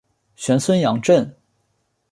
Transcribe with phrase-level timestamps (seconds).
[0.35, 1.35] 玄孙杨震。